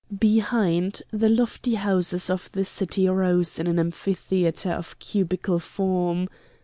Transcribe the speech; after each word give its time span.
Behind, 0.19 0.99
the 1.11 1.29
lofty 1.29 1.75
houses 1.75 2.31
of 2.31 2.51
the 2.53 2.65
city 2.65 3.07
rose 3.07 3.59
in 3.59 3.67
an 3.67 3.77
ampitheatre 3.77 4.71
of 4.75 4.97
cubical 4.97 5.59
form. 5.59 6.27